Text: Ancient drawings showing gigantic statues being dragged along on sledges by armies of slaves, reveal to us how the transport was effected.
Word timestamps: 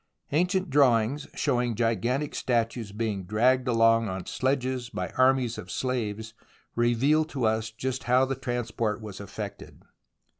Ancient 0.31 0.71
drawings 0.71 1.27
showing 1.35 1.75
gigantic 1.75 2.33
statues 2.33 2.91
being 2.91 3.23
dragged 3.25 3.67
along 3.67 4.09
on 4.09 4.25
sledges 4.25 4.89
by 4.89 5.09
armies 5.11 5.59
of 5.59 5.69
slaves, 5.69 6.33
reveal 6.75 7.23
to 7.25 7.45
us 7.45 7.71
how 8.05 8.25
the 8.25 8.33
transport 8.33 8.99
was 8.99 9.19
effected. 9.19 9.83